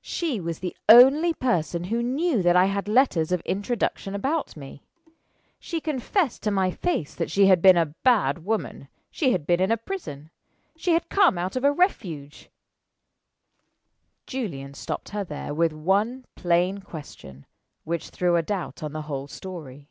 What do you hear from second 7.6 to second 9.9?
been a bad woman she had been in a